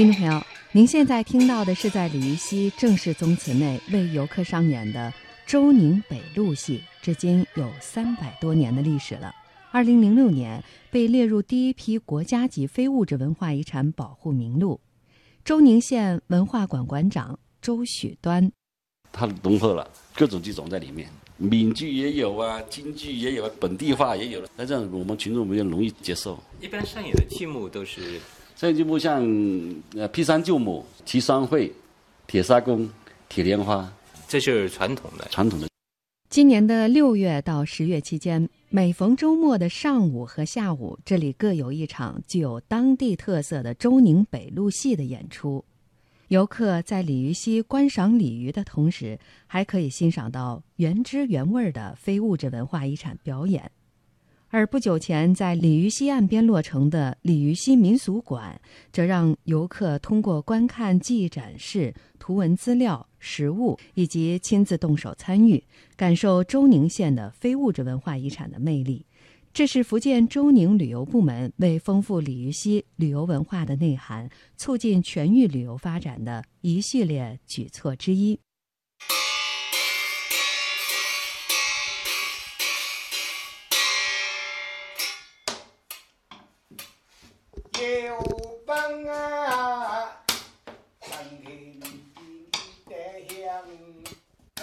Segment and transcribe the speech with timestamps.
[0.00, 0.42] 听众朋友，
[0.72, 5.12] 您现在听到的是在鲤鱼溪正式宗祠内为游客上演的
[5.46, 9.30] 周宁北路戏，至今有三百多年的历史了。
[9.70, 14.80] 二零零六年被列入第一批国家级非物质文化遗产保护名录。
[15.44, 18.50] 周宁县文化馆馆长周许端，
[19.12, 26.42] 它融合了各种剧种在里面，闽剧也有啊，京剧也有，本地化也有了，那这样我们群众比较容易接受。
[26.58, 28.18] 一般上演的剧目都是。
[28.60, 29.24] 这就不像
[29.94, 31.72] 呃劈山救母、齐双汇、
[32.26, 32.86] 铁砂功、
[33.26, 33.90] 铁莲花，
[34.28, 35.66] 这是传统的传统的。
[36.28, 45.64] 今年的六月到十月期间，每逢周末的上午和下午，这里各有一场具有当地特色的周宁北路戏的演出。
[46.28, 53.70] 游客在鲤鱼溪观赏鲤鱼的同时，还可以欣赏到原汁原味的非物质文化遗产表演。
[54.52, 58.60] 而不久前在鲤鱼溪岸边落成的鲤鱼溪民俗馆，
[58.92, 65.62] 则让游客通过观看技艺展示、图文资料、实物，以及亲自动手参与，
[65.96, 69.06] 感受周宁县的非物质文化遗产的魅力。
[69.52, 78.38] 这是福建周宁旅游部门为丰富鲤鱼溪旅游文化的内涵，促进全域旅游发展的一系列举措之一。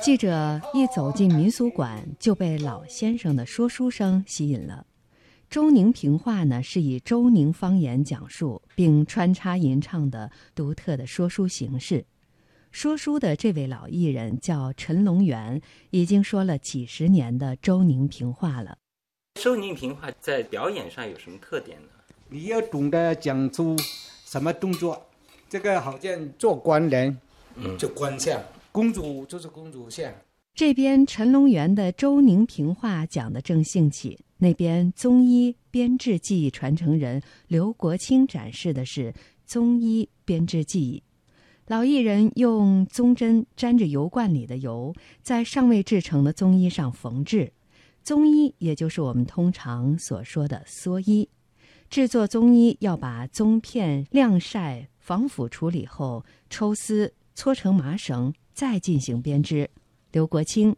[0.08, 4.86] 记者一走进民俗馆，就被老先生的说书声吸引了。
[5.50, 12.06] 周宁平话呢，是以周宁方言讲述，并穿插吟唱的独特的说书形式。
[12.72, 18.78] 说书的这位老艺人叫陈龙元，已经说了几十年的周宁平话了。
[19.34, 21.90] 周宁平话在表演上有什么特点呢？
[22.30, 23.76] 你要懂得讲出
[24.24, 25.06] 什么动作，
[25.50, 27.20] 这个好像做官人，
[27.56, 28.42] 嗯，就官相。
[28.78, 30.14] 公主就是公主线。
[30.54, 39.12] 这边陈龙元的周宁平话讲得正兴起，那边宗医编制技艺传承人刘国清展示的是
[39.48, 41.02] 宗医编制技艺。
[41.66, 47.52] 老艺人用宗针沾着油罐里的油，在尚未制成的宗衣上缝制。
[48.04, 51.28] 宗衣也就是我们通常所说的蓑衣。
[51.90, 58.32] 制作宗衣要把宗片晾晒、防腐处理后抽丝搓成麻绳。
[58.58, 59.70] 再进行编织。
[60.12, 60.76] 刘国清，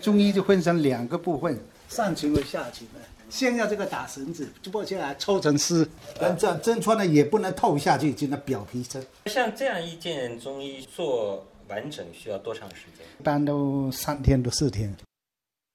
[0.00, 3.00] 中医就分成两个部分，上裙和下裙的。
[3.28, 5.86] 先要这个打绳子，剥下来抽成丝，
[6.18, 9.04] 但这样针穿了也不能透下去，就那表皮针。
[9.26, 13.06] 像这样一件中医做完整需要多长时间？
[13.20, 14.96] 一般都三天到四天。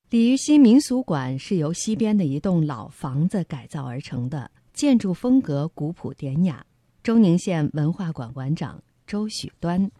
[0.09, 6.65] 鲤鱼溪民俗馆是由西边的一栋老房子改造而成的，建筑风格古朴典雅。
[7.03, 9.91] 周宁县文化馆馆长周许端。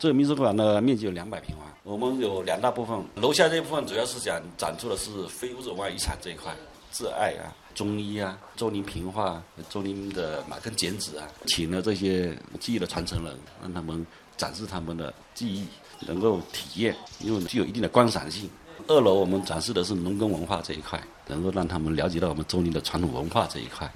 [0.00, 6.56] 这个民俗馆的面积有两百平方，我们有两大部分，楼下这一部分主要是讲展出的是非物质文化遗产这一块，
[6.90, 14.06] 挚爱啊、中医啊、周宁平话、周宁的马根剪纸啊，请了这些技艺的传承人，让他们
[14.38, 15.66] 展示他们的技艺，
[16.06, 18.48] 能够体验，因为具有一定的观赏性。
[18.86, 23.92] 二楼我们展示的是农耕文化这一块，能够让他们了解到我们周宁的传统文化这一块。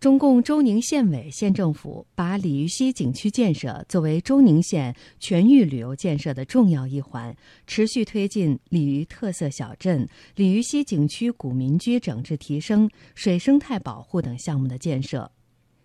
[0.00, 7.36] 中共周宁县委县政府把鲤鱼溪景区建设作为周宁县全域旅游建设的重要一环，
[7.66, 15.28] 持续推进鲤鱼特色小镇、鲤鱼溪景区古民居整治提升、水生态保护等项目的建设。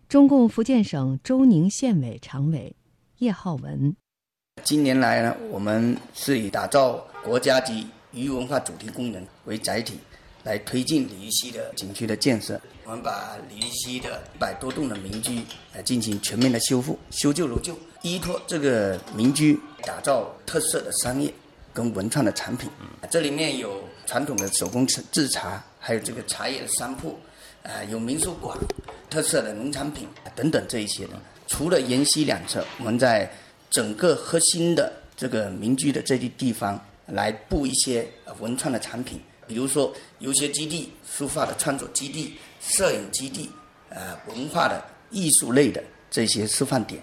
[0.07, 2.75] 中共福建省周宁县委常委
[3.17, 3.95] 叶浩文：
[4.63, 9.95] 近年来呢，我们是以打造国家级鱼文化主题公园为载体。
[10.43, 15.41] 来推进鲤鱼溪的景区的建设，我们把鲤鱼溪的一百多栋的民居
[15.73, 21.33] 来进行全面的修复，修旧如旧，依托这个民居打造特色的商业
[21.73, 22.69] 跟文创的产品。
[23.09, 27.17] 这里面有传统的手工制茶，还有这个茶叶的商铺，
[27.61, 28.57] 呃，有民宿馆、
[29.09, 31.13] 特色的农产品等等这一些的。
[31.47, 33.31] 除了沿溪两侧，我们在
[33.69, 38.05] 整个核心的这个民居的这些地方来布一些
[38.39, 39.21] 文创的产品。
[39.53, 43.51] 比如说，游学基地、书法的创作基地、摄影基地，
[43.89, 46.99] 呃，文化的、艺术类的这些示范点。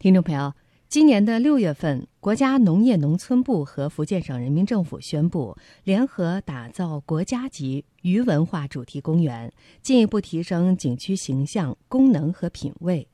[0.00, 0.52] 听众朋友，
[0.88, 13.06] 今年的六月份，国家农业农村部和福建省人民政府宣布联合打造国家级鱼文化主题公园，进一步提升景区形象、功能和品位。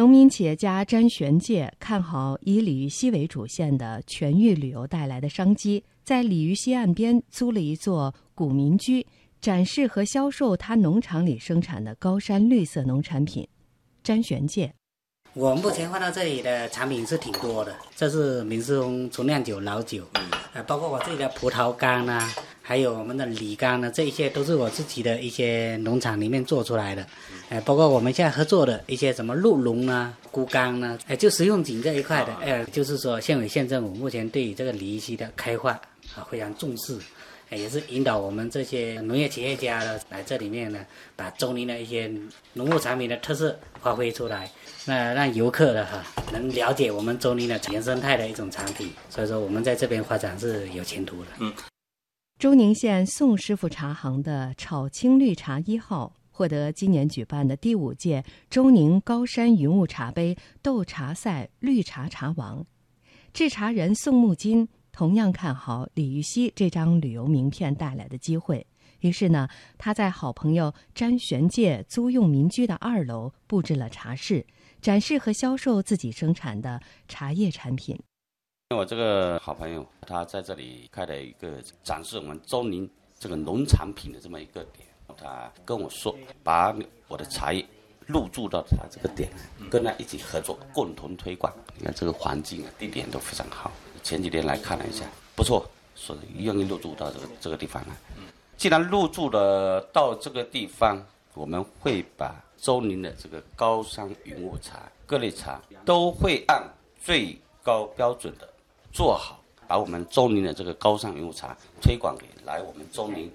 [0.00, 5.84] 农民企业家詹玄介看好以鲤鱼溪为主线的全域旅游带来的商机。
[6.02, 9.06] 在鲤鱼溪岸边租了一座古民居，
[9.42, 13.46] 展示和销售他农场里生产的高山绿色农产品。
[14.02, 14.72] 詹玄介，
[15.34, 20.06] 我目前放到这里的产品是挺多的，这是明世峰纯酿酒老酒，
[20.54, 22.26] 呃，包括我这里的葡萄干呐、
[22.62, 27.06] 还有我们的李干呢，这一些都是我自己的一些农场里面做出来的，
[27.48, 35.72] 呃，包括我们现在合作的一些什么鹿茸啊、菇干呢，呃，就食用菌这一块的，呃，就是说县委县政府目前对于这个梨溪的开发
[36.14, 36.96] 啊非常重视。
[37.48, 40.86] 呃也是引导我们这些农业企业家呢，来这里面呢，
[41.16, 42.08] 把周宁的一些
[42.52, 44.48] 农牧产品的特色发挥出来，
[44.84, 46.00] 那让游客的哈
[46.32, 48.88] 能了解我们周宁的原生态的一种产品。
[49.08, 51.30] 所以说，我们在这边发展是有前途的。
[52.40, 62.64] 周宁县宋师傅茶行的炒青绿茶一号获得今年举办的第五届周宁高山云雾茶杯斗茶赛绿茶茶王。
[63.34, 68.66] 制茶人宋木金同样看好李玉溪这张旅游名片带来的机会，
[69.00, 69.46] 于是呢，
[69.76, 74.46] 他在好朋友詹玄界租用民居的二楼布置了茶室，
[74.80, 78.00] 展示和销售自己生产的茶叶产品。
[78.76, 82.88] 我这个好朋友，他在这里开了一个展示我们周宁
[83.18, 84.86] 这个农产品的这么一个点。
[85.18, 86.72] 他跟我说，把
[87.08, 87.66] 我的茶叶
[88.06, 89.28] 入驻到他这个点，
[89.68, 91.52] 跟他一起合作，共同推广。
[91.76, 93.72] 你看这个环境啊，地点都非常好。
[94.04, 97.94] 前几天来看了一下，不错，所以愿意入驻到这个这个地方来。
[98.56, 106.62] 既然入驻了到这个地方，我们会把周宁的这个高山云雾茶各类茶都会按
[107.02, 108.48] 最高标准的
[108.92, 113.30] 做好，把我们周宁的这个高山云雾茶推广给来我们周宁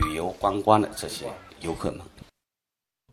[0.00, 1.26] 旅游观光的这些
[1.60, 2.00] 游客们。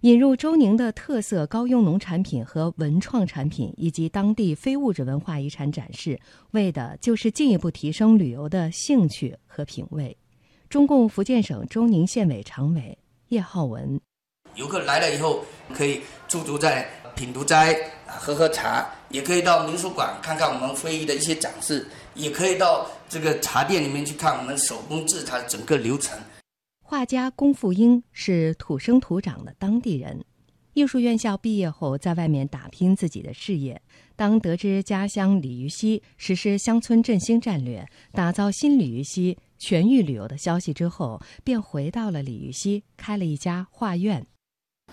[0.01, 6.17] 引入周宁的特色高优农产品和文创产品，以及当地非物质文化遗产展示，
[6.51, 10.15] 为的就是进一步提升旅游的兴趣和品味。
[10.69, 12.97] 中共福建省周宁县委常委
[13.27, 13.99] 叶浩文，
[14.55, 15.43] 游客来了以后，
[15.73, 21.85] 可以驻足在品读斋啊喝喝茶，也可以到民俗馆看看我们非遗的一些展示，
[22.15, 26.17] 也可以到这个茶店里面去看我们手工制茶的整个流程。
[26.81, 30.25] 画家龚富英是土生土长的当地人，
[30.73, 33.79] 艺术院校毕业后在外面打拼自己的事业。
[34.15, 44.25] 当得知家乡鲤鱼溪实施乡村振兴战略，打造新鲤鱼溪全域旅游的消息之后，便回到了鲤鱼溪，开了一家画院。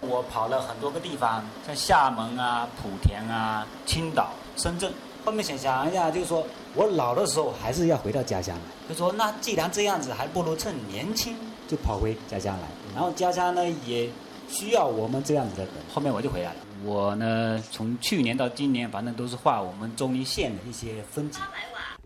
[0.00, 4.92] 我跑了很多个地方，像厦门啊、莆田啊、青岛、深圳。
[5.24, 8.88] 后面想想一下，就是说我老的时候还是要回到家乡来。
[8.88, 12.68] 就说那既然这样子，还不如趁年轻就跑回家乡来。
[12.94, 14.08] 然后家乡呢也
[14.48, 15.72] 需要我们这样子的人。
[15.92, 16.56] 后面我就回来了。
[16.84, 21.40] 我呢从去年到今年，反正都是画我们中宁县的一些风景。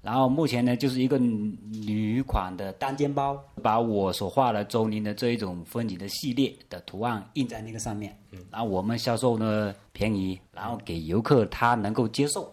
[0.02, 8.17] 然后目前呢，就是一个女款的单肩包，把我所画的周宁的这一种风景的系列的图案印在那个上面。
[8.50, 12.50] 然后我们销售呢便宜，然后给游客他能够接受。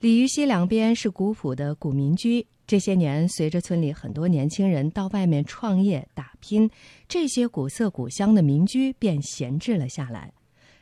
[0.00, 6.70] 鲤鱼溪两边是古朴的古民居，这些年随着村里很多年轻人到外面创业打拼，
[7.08, 10.32] 这些古色古香的民居便闲置了下来。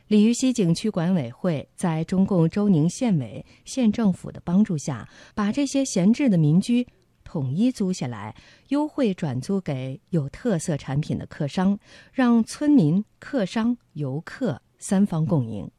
[0.09, 6.87] 鲤鱼溪景区管委会在中共周宁县委、县政府的帮助下，把这些闲置的民居
[7.23, 8.35] 统一租下来，
[8.69, 11.77] 优惠转租给有特色产品的客商，
[12.11, 15.69] 让村民、客商、游客三方共赢。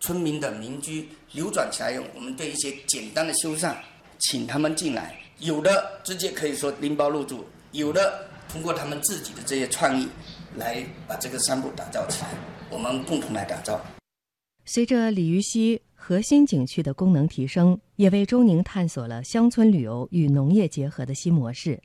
[0.00, 3.76] 村民的民居流转起来用，我们对一些简单的修缮，
[4.18, 10.08] 请他们进来，有的直接可以说拎包入住，有的通过他们自己的这些创意，
[10.54, 12.28] 来把这个商铺打造起来，
[12.70, 13.80] 我们共同来打造。
[14.64, 21.80] 随着鲤鱼溪核心景区的功能提升，也为周宁探索了乡村旅游与农业结合的新模式。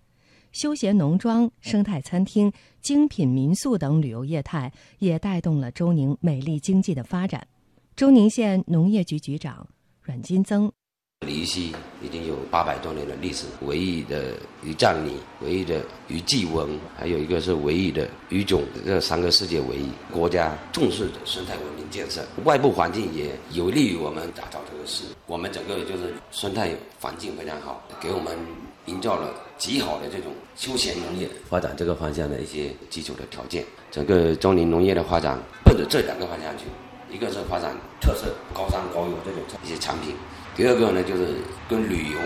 [0.51, 7.47] 休闲农庄、生态餐厅、精品民宿等旅游业态，也带动了周宁美丽经济的发展。
[7.95, 9.67] 周宁县农业局局长
[10.01, 10.71] 阮金增，
[11.27, 15.11] 鲤鱼溪已经有八百多年的历史，唯一的鱼葬礼、
[15.41, 19.87] 唯一的鱼祭文，还有一个是唯一的鱼种，这三个世界唯一。
[20.11, 25.03] 国家重视的生态文明建设，外部环境也有利于我们打造这个市。
[25.27, 28.35] 我们整个就是生态环境非常好，给我们
[28.87, 33.63] 营造了极好的这种休闲农业发展这个方向的一些基础的条件。
[33.91, 36.63] 整个中宁农业的发展，奔着这两个方向去。
[37.13, 40.15] 一个是发展特色高山高油这种一些产品，
[40.55, 41.35] 第二个呢就是
[41.69, 42.19] 跟旅游、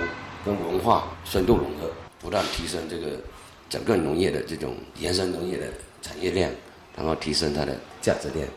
[0.44, 1.90] 跟文化深度融合，
[2.20, 3.20] 不断提升这个
[3.70, 5.68] 整个农业的这种延伸农业的
[6.02, 6.54] 产业链，
[6.96, 8.48] 然后提升它的价值链。